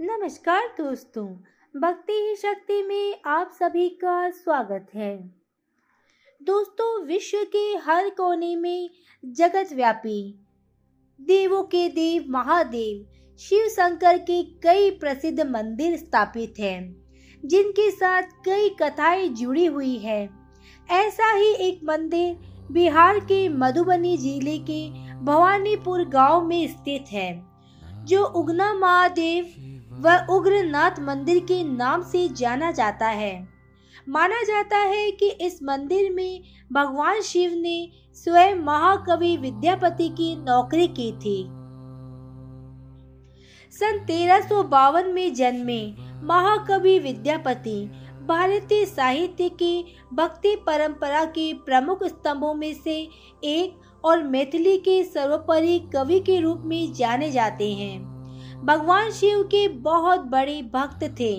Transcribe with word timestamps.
नमस्कार 0.00 0.66
दोस्तों, 0.78 1.26
भक्ति 1.74 2.12
ही 2.14 2.34
शक्ति 2.36 2.82
में 2.82 3.20
आप 3.26 3.50
सभी 3.52 3.88
का 3.94 4.28
स्वागत 4.30 4.86
है। 4.94 5.16
दोस्तों, 6.40 7.04
विश्व 7.04 7.38
के 7.46 7.64
हर 7.84 8.08
कोने 8.10 8.54
में 8.56 8.90
जगत 9.24 9.72
व्यापी 9.72 10.18
देवों 11.20 11.62
के 11.64 11.88
देव 11.88 12.24
महादेव 12.28 13.38
शिव 13.40 13.68
शंकर 13.68 14.18
के 14.20 14.42
कई 14.62 14.90
प्रसिद्ध 14.90 15.40
मंदिर 15.46 15.96
स्थापित 15.96 16.60
हैं, 16.60 16.80
जिनके 17.42 17.90
साथ 17.90 18.22
कई 18.44 18.68
कथाएँ 18.82 19.28
जुड़ी 19.30 19.64
हुई 19.66 19.96
है। 19.98 20.22
ऐसा 20.88 21.32
ही 21.32 21.52
एक 21.68 21.80
मंदिर 21.84 22.36
बिहार 22.72 23.20
के 23.22 23.48
मधुबनी 23.48 24.16
ज़िले 24.18 24.58
के 24.70 24.88
भवानीपुर 25.24 26.04
गाँव 26.08 26.46
में 26.46 26.66
स्थित 26.68 27.12
है, 27.12 27.32
जो 28.04 28.24
उगना 28.24 28.72
महादेव 28.74 29.54
व 29.96 30.26
उग्रनाथ 30.30 31.00
मंदिर 31.00 31.38
के 31.38 31.64
नाम 31.64 32.02
से 32.02 32.28
जाना 32.28 32.70
जाता 32.70 33.06
है। 33.06 33.48
माना 34.08 34.42
जाता 34.42 34.76
है 34.76 35.10
कि 35.10 35.28
इस 35.28 35.62
मंदिर 35.62 36.12
में 36.12 36.42
भगवान 36.72 37.20
शिव 37.20 37.52
ने 37.54 37.90
स्वयं 38.14 38.54
महाकवि 38.54 39.36
विद्यापति 39.36 40.08
की 40.08 40.36
नौकरी 40.36 40.88
की 40.88 41.12
थी। 41.12 41.46
सन 43.72 43.98
तेरह 43.98 45.02
में 45.12 45.34
जन्मे 45.34 45.94
महाकवि 46.22 46.98
विद्यापति 46.98 47.90
भारतीय 48.28 48.84
साहित्य 48.84 49.48
की 49.48 49.84
भक्ति 50.14 50.56
परंपरा 50.56 51.24
के 51.24 51.52
प्रमुख 51.54 52.04
स्तंभों 52.04 52.54
में 52.54 52.74
से 52.74 53.08
एक 53.44 54.04
और 54.04 54.22
मैथिली 54.22 54.78
के 54.78 55.04
सर्वोपरि 55.04 55.78
कवि 55.78 56.20
के 56.20 56.40
रूप 56.40 56.62
में 56.64 56.92
जाने 56.92 57.30
जाते 57.30 57.72
हैं। 57.72 58.15
भगवान 58.66 59.10
शिव 59.10 59.42
के 59.42 59.66
बहुत 59.68 60.20
बड़े 60.20 60.62
भक्त 60.62 61.04
थे। 61.20 61.34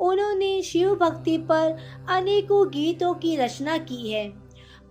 उन्होंने 0.00 0.62
शिव 0.62 0.94
भक्ति 0.94 1.36
पर 1.38 1.76
अनेकों 2.08 2.66
गीतों 2.68 3.14
की 3.14 3.36
रचना 3.36 3.76
की 3.78 4.10
है। 4.12 4.28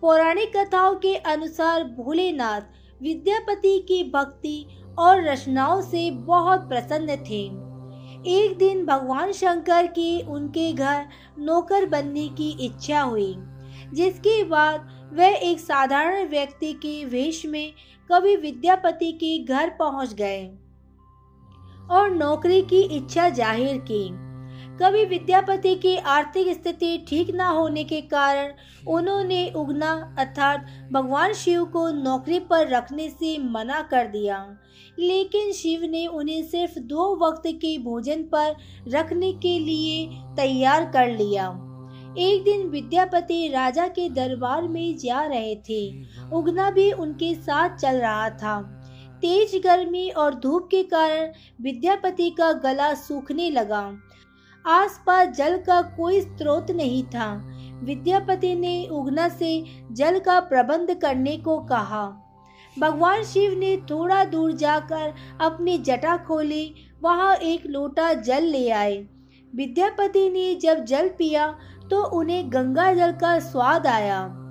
पौराणिक 0.01 0.55
कथाओं 0.57 0.95
के 0.95 1.15
अनुसार 1.15 1.83
भोलेनाथ 1.83 2.61
विद्यापति 3.01 3.77
की 3.79 4.03
भक्ति 4.03 4.65
और 4.99 5.23
रचनाओं 5.23 5.81
से 5.81 6.09
बहुत 6.11 6.67
प्रसन्न 6.69 7.15
थे। 7.15 7.43
एक 8.29 8.57
दिन 8.57 8.85
भगवान 8.85 9.31
शंकर 9.31 9.87
की 9.87 10.21
उनके 10.21 10.73
घर 10.73 11.05
नौकर 11.39 11.85
बनने 11.85 12.27
की 12.29 12.49
इच्छा 12.65 13.01
हुई, 13.01 13.35
जिसके 13.93 14.43
बाद 14.43 14.89
वह 15.13 15.39
एक 15.43 15.59
साधारण 15.59 16.27
व्यक्ति 16.29 16.73
के 16.73 17.03
वेश 17.05 17.45
में 17.45 17.73
कवि 18.09 18.35
विद्यापति 18.35 19.11
के 19.13 19.37
घर 19.43 19.69
पहुँच 19.69 20.13
गए। 20.13 20.45
और 21.91 22.09
नौकरी 22.09 22.61
की 22.61 22.81
इच्छा 22.97 23.29
ज़ाहिर 23.29 23.77
की। 23.77 24.09
कभी 24.81 25.03
विद्यापति 25.05 25.75
की 25.75 25.95
आर्थिक 25.97 26.47
स्थिति 26.53 27.05
ठीक 27.07 27.29
न 27.35 27.41
होने 27.41 27.83
के 27.83 28.01
कारण 28.01 28.51
उन्होंने 28.87 29.49
उगना 29.55 30.15
अर्थात 30.19 30.65
भगवान 30.91 31.33
शिव 31.33 31.65
को 31.65 31.87
नौकरी 31.91 32.39
पर 32.39 32.67
रखने 32.67 33.09
से 33.09 33.37
मना 33.37 33.81
कर 33.81 34.07
दिया। 34.07 34.57
लेकिन 34.99 35.51
शिव 35.51 35.81
ने 35.83 36.05
उन्हें 36.07 36.43
सिर्फ़ 36.43 36.79
दो 36.79 37.15
वक्त 37.15 37.47
के 37.47 37.77
भोजन 37.77 38.23
पर 38.23 38.55
रखने 38.87 39.31
के 39.33 39.59
लिए 39.59 40.05
तैयार 40.35 40.85
कर 40.85 41.07
लिया। 41.07 41.47
एक 42.17 42.43
दिन 42.43 42.67
विद्यापति 42.69 43.47
राजा 43.47 43.87
के 43.87 44.09
दरबार 44.09 44.61
में 44.61 44.97
जा 44.97 45.23
रहे 45.23 45.55
थे। 45.69 45.81
उगना 46.33 46.69
भी 46.71 46.91
उनके 46.91 47.33
साथ 47.35 47.77
चल 47.77 47.95
रहा 47.95 48.29
था। 48.29 48.74
तेज 49.25 49.55
गर्मी 49.63 50.09
और 50.09 50.35
धूप 50.35 50.67
के 50.71 50.83
कारण 50.83 51.31
विद्यापति 51.61 52.29
का 52.29 52.51
गला 52.53 52.93
सूखने 52.93 53.49
लगा। 53.49 53.97
आसपास 54.65 55.27
जल 55.27 55.57
का 55.57 55.81
कोई 55.81 56.21
स्रोत 56.21 56.71
नहीं 56.71 57.03
था। 57.03 57.51
विद्यापति 57.83 58.55
ने 58.55 58.87
उगना 58.91 59.29
से 59.29 59.65
जल 59.91 60.19
का 60.19 60.39
प्रबंध 60.39 60.93
करने 60.93 61.37
को 61.37 61.57
कहा। 61.59 62.05
भगवान 62.79 63.23
शिव 63.23 63.57
ने 63.59 63.77
थोड़ा 63.77 64.23
दूर 64.23 64.51
जाकर 64.51 65.13
अपनी 65.41 65.77
जटा 65.77 66.17
खोली। 66.17 66.75
वहाँ 67.01 67.35
एक 67.35 67.65
लोटा 67.65 68.13
जल 68.13 68.43
ले 68.43 68.69
आए। 68.69 69.05
विद्यापति 69.55 70.29
ने 70.29 70.55
जब 70.55 70.85
जल 70.85 71.09
पिया 71.09 71.55
तो 71.89 72.03
उन्हें 72.19 72.53
गंगा 72.53 72.93
जल 72.93 73.11
का 73.11 73.39
स्वाद 73.39 73.87
आया। 73.87 74.44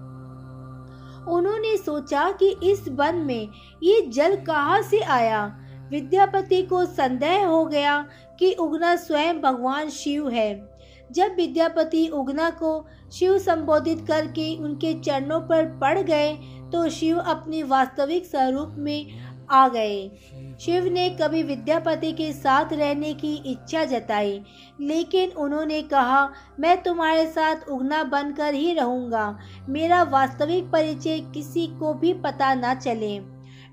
उन्होंने 1.28 1.76
सोचा 1.76 2.30
कि 2.32 2.56
इस 2.62 2.88
वन 2.88 3.16
में 3.16 3.48
ये 3.82 4.00
जल 4.08 4.36
कहाँ 4.36 4.82
से 4.82 4.98
आया? 4.98 5.44
विद्यापति 5.90 6.62
को 6.62 6.84
संदेह 6.84 7.46
हो 7.46 7.64
गया 7.64 8.06
कि 8.38 8.52
उगना 8.52 8.96
स्वयं 8.96 9.40
भगवान 9.40 9.88
शिव 9.88 10.28
है। 10.28 10.74
जब 11.12 11.34
विद्यापति 11.36 12.06
उगना 12.08 12.50
को 12.50 12.86
शिव 13.12 13.38
संबोधित 13.38 14.04
करके 14.08 14.56
उनके 14.56 14.94
चरणों 14.94 15.40
पर 15.40 15.64
पड़ 15.64 15.98
गए 15.98 16.32
तो 16.72 16.88
शिव 16.88 17.18
अपने 17.18 17.62
वास्तविक 17.62 18.26
स्वरूप 18.26 18.74
में 18.78 19.23
आ 19.50 19.68
गए। 19.68 20.08
शिव 20.60 20.84
ने 20.84 21.08
कभी 21.10 21.42
विद्यापति 21.42 22.12
के 22.12 22.32
साथ 22.32 22.72
रहने 22.72 23.14
की 23.14 23.34
इच्छा 23.34 23.84
जताई, 23.84 24.40
लेकिन 24.80 25.30
उन्होंने 25.30 25.82
कहा, 25.82 26.30
मैं 26.60 26.82
तुम्हारे 26.82 27.26
साथ 27.26 27.68
उगना 27.68 28.02
बनकर 28.04 28.54
ही 28.54 28.72
रहूँगा। 28.74 29.38
मेरा 29.68 30.02
वास्तविक 30.02 30.64
परिचय 30.64 31.20
किसी 31.34 31.66
को 31.66 31.94
भी 31.94 32.12
पता 32.12 32.54
न 32.54 32.74
चले। 32.74 33.18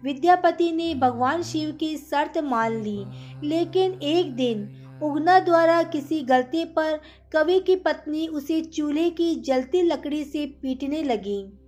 विद्यापति 0.03 0.71
ने 0.71 0.93
भगवान 0.95 1.43
शिव 1.43 1.71
की 1.71 1.97
शर्त 1.97 2.37
मान 2.37 2.81
ली, 2.83 3.05
लेकिन 3.43 3.99
एक 4.03 4.35
दिन 4.35 4.77
उगना 5.03 5.39
द्वारा 5.39 5.83
किसी 5.83 6.21
गलती 6.21 6.65
पर 6.65 6.99
कवि 7.33 7.59
की 7.59 7.75
पत्नी 7.75 8.27
उसे 8.27 8.61
चूल्हे 8.61 9.09
की 9.09 9.35
जलती 9.35 9.81
लकड़ी 9.81 10.23
से 10.23 10.45
पीटने 10.45 11.03
लगी। 11.03 11.60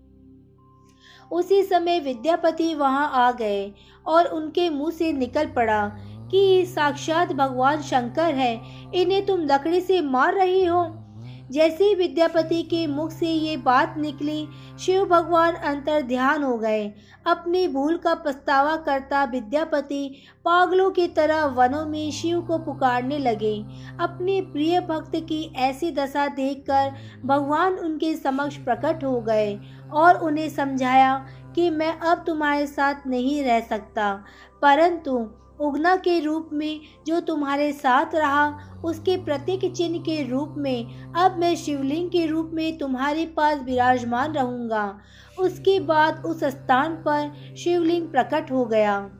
उसी 1.33 1.63
समय 1.63 1.99
विद्यापति 1.99 2.73
वहाँ 2.75 3.09
आ 3.13 3.31
गए 3.31 3.71
और 4.05 4.25
उनके 4.25 4.69
मुँह 4.69 4.91
से 4.91 5.11
निकल 5.13 5.45
पड़ा 5.45 5.87
कि 6.31 6.65
साक्षात 6.65 7.33
भगवान 7.33 7.81
शंकर 7.81 8.35
हैं। 8.35 8.91
इन्हें 8.91 9.25
तुम 9.25 9.41
लकड़ी 9.41 9.81
से 9.81 10.01
मार 10.01 10.33
रही 10.33 10.65
हो? 10.65 10.83
जैसे 11.51 11.83
ही 11.83 11.95
विद्यापति 11.95 12.63
के 12.63 12.87
मुख 12.87 13.11
से 13.11 13.27
ये 13.27 13.57
बात 13.57 13.95
निकली, 13.97 14.47
शिव 14.79 15.05
भगवान 15.05 15.53
अंतर 15.53 16.01
ध्यान 16.01 16.43
हो 16.43 16.57
गए। 16.57 16.93
अपनी 17.27 17.67
भूल 17.67 17.97
का 17.97 18.13
पछतावा 18.15 18.75
करता 18.75 19.23
विद्यापति 19.23 20.15
पागलों 20.45 20.91
की 20.91 21.07
तरह 21.07 21.45
वनों 21.45 21.85
में 21.85 22.11
शिव 22.11 22.41
को 22.41 22.57
पुकारने 22.57 23.17
लगे। 23.17 23.65
अपने 23.99 24.41
प्रिय 24.41 24.79
भक्त 24.79 25.11
की 25.15 25.53
ऐसी 25.55 25.91
दशा 25.91 26.27
देखकर 26.27 26.91
भगवान 27.25 27.73
उनके 27.73 28.15
समक्ष 28.15 28.57
प्रकट 28.57 29.03
हो 29.03 29.21
गए 29.21 29.59
और 29.93 30.15
उन्हें 30.15 30.49
समझाया 30.49 31.25
कि 31.55 31.69
मैं 31.69 31.99
अब 31.99 32.23
तुम्हारे 32.27 32.67
साथ 32.67 32.95
नहीं 33.07 33.43
रह 33.43 33.59
सकता। 33.59 34.23
परंतु 34.61 35.31
उगना 35.61 35.95
के 35.95 36.19
रूप 36.19 36.49
में 36.53 36.79
जो 37.07 37.19
तुम्हारे 37.19 37.71
साथ 37.71 38.15
रहा, 38.15 38.59
उसके 38.85 39.17
प्रतीक 39.17 39.73
चिन्ह 39.73 39.99
के 39.99 40.27
रूप 40.29 40.55
में, 40.57 41.11
अब 41.13 41.37
मैं 41.37 41.55
शिवलिंग 41.55 42.09
के 42.09 42.25
रूप 42.25 42.51
में 42.53 42.77
तुम्हारे 42.77 43.25
पास 43.25 43.59
विराजमान 43.59 44.33
रहूँगा। 44.33 44.99
उसके 45.39 45.79
बाद 45.79 46.23
उस 46.25 46.43
स्थान 46.43 46.95
पर 46.95 47.55
शिवलिंग 47.57 48.07
प्रकट 48.07 48.51
हो 48.51 48.65
गया। 48.65 49.11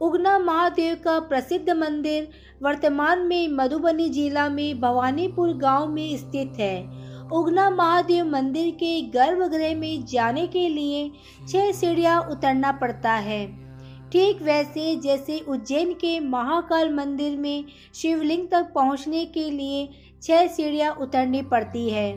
उगना 0.00 0.38
महादेव 0.38 0.96
का 1.04 1.20
प्रसिद्ध 1.20 1.70
मंदिर 1.70 2.28
वर्तमान 2.62 3.26
में 3.26 3.48
मधुबनी 3.48 4.08
जिला 4.08 4.48
में 4.48 4.80
भवानीपुर 4.80 5.52
गाँव 5.52 5.86
में 5.86 6.16
स्थित 6.16 6.52
है। 6.58 7.06
उगना 7.32 7.70
महादेव 7.70 8.26
मंदिर 8.26 8.70
के 8.70 9.02
गर्भगृह 9.02 9.76
में 9.76 10.04
जाने 10.04 10.46
के 10.46 10.68
लिए 10.68 11.12
छह 11.48 11.72
सीढ़ियाँ 11.72 12.20
उतरना 12.20 12.72
पड़ता 12.72 13.12
है। 13.12 13.65
ठीक 14.12 14.42
वैसे 14.42 14.94
जैसे 14.96 15.38
उज्जैन 15.48 15.92
के 15.92 16.18
महाकाल 16.20 16.92
मंदिर 16.94 17.36
में 17.38 17.64
शिवलिंग 17.94 18.46
तक 18.48 18.70
पहुँचने 18.74 19.24
के 19.24 19.50
लिए 19.50 19.88
छह 20.22 20.46
सीढ़ियाँ 20.46 20.94
उतरनी 20.94 21.42
पड़ती 21.42 21.88
है। 21.90 22.12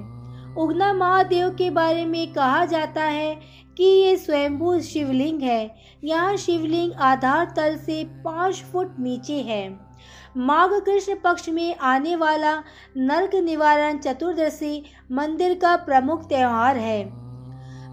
उगना 0.58 0.94
महादेव 0.94 1.50
के 1.50 1.70
बारे 1.70 2.06
में 2.06 2.34
कहा 2.34 2.66
जाता 2.66 3.04
है 3.04 3.34
कि 3.78 3.84
ये 3.84 4.16
स्वयंभू 4.18 4.80
शिवलिंग 4.80 5.42
है। 5.42 5.76
यहाँ 6.04 6.36
शिवलिंग 6.38 6.94
आधार 7.02 7.54
तल 7.58 7.78
से 7.78 8.04
पाँच 8.26 8.64
फुट 8.72 8.96
नीचे 9.00 9.42
है। 9.42 9.68
माघ 10.38 10.70
कृष्ण 10.74 11.16
पक्ष 11.24 11.50
में 11.50 11.76
आने 11.76 12.16
वाला 12.16 12.54
नरक 12.98 13.36
निवारण 13.36 13.98
चतुर्दशी 13.98 14.82
मंदिर 15.12 15.54
का 15.54 15.76
प्रमुख 15.76 16.28
त्यौहार 16.28 16.78
है। 16.78 17.29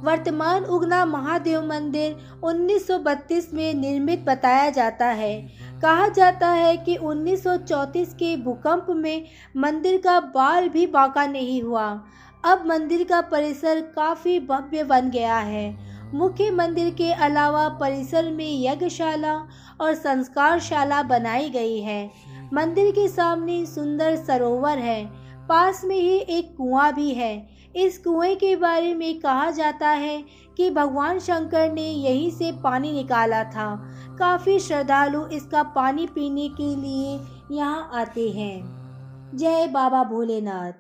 वर्तमान 0.05 0.65
उगना 0.65 1.05
महादेव 1.05 1.67
मंदिर 1.67 2.17
1932 2.45 3.55
में 3.55 3.75
निर्मित 3.75 4.21
बताया 4.21 4.71
जाता 4.71 5.07
है। 5.07 5.49
कहा 5.83 6.09
जाता 6.09 6.49
है 6.49 6.77
कि 6.77 6.97
1934 6.97 8.15
के 8.15 8.37
भूकंप 8.37 8.87
में 8.91 9.25
मंदिर 9.57 9.97
का 9.97 10.21
बाल 10.21 10.69
भी 10.69 10.87
बाका 10.87 11.27
नहीं 11.27 11.63
हुआ। 11.63 12.05
अब 12.45 12.67
मंदिर 12.67 13.05
का 13.05 13.21
परिसर 13.21 13.81
काफ़ी 13.81 14.41
भव्य 14.41 14.85
बन 14.85 15.11
गया 15.11 15.39
है। 15.39 15.87
मुख्य 16.15 16.51
मंदिर 16.51 16.91
के 16.91 17.13
अलावा 17.13 17.69
परिसर 17.69 18.31
में 18.31 18.65
यज्ञशाला 18.65 19.49
और 19.81 19.95
संस्कारशाला 19.95 21.03
बनाई 21.03 21.51
गई 21.51 21.81
है। 21.81 22.11
मंदिर 22.53 22.91
के 22.91 23.09
सामने 23.09 23.67
सुंदर 23.67 24.17
सरोवर 24.17 24.79
है। 24.79 25.27
पास 25.49 25.85
में 25.85 25.97
ही 25.97 26.17
एक 26.19 26.57
कुआँ 26.57 26.95
भी 26.95 27.11
है। 27.11 27.56
इस 27.77 27.99
कुएँ 27.99 28.35
के 28.37 28.55
बारे 28.57 28.95
में 28.95 29.19
कहा 29.21 29.51
जाता 29.51 29.89
है 29.89 30.23
कि 30.57 30.69
भगवान 30.71 31.19
शंकर 31.19 31.73
ने 31.73 31.83
यहीं 31.83 32.31
से 32.31 32.51
पानी 32.63 32.93
निकाला 32.93 33.43
था। 33.45 33.75
काफ़ी 34.19 34.59
श्रद्धालु 34.59 35.27
इसका 35.29 35.63
पानी 35.75 36.07
पीने 36.07 36.49
के 36.51 36.75
लिए 36.77 37.19
यहाँ 37.57 37.91
आते 37.95 38.29
हैं। 38.31 39.37
जय 39.37 39.67
बाबा 39.67 40.03
भोलेनाथ। 40.05 40.73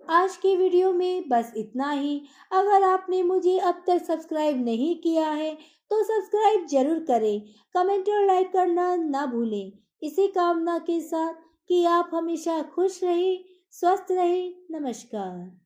आज 0.00 0.36
के 0.36 0.54
वीडियो 0.56 0.92
में 0.92 1.28
बस 1.28 1.52
इतना 1.56 1.90
ही। 1.90 2.20
अगर 2.52 2.82
आपने 2.82 3.22
मुझे 3.22 3.58
अब 3.58 3.82
तक 3.86 4.04
सब्सक्राइब 4.06 4.64
नहीं 4.64 4.94
किया 4.96 5.28
है 5.28 5.52
तो 5.90 6.02
सब्सक्राइब 6.02 6.66
ज़रूर 6.66 6.98
करें। 7.08 7.40
कमेंट 7.74 8.08
और 8.08 8.24
लाइक 8.26 8.52
करना 8.52 8.94
ना 8.96 9.24
भूलें। 9.26 9.72
इसी 10.02 10.26
कामना 10.28 10.78
के 10.78 11.00
साथ 11.00 11.34
कि 11.68 11.84
आप 11.86 12.10
हमेशा 12.14 12.60
खुश 12.74 13.02
रहें, 13.04 13.44
स्वस्थ 13.72 14.12
रहें। 14.12 14.54
नमस्कार। 14.70 15.63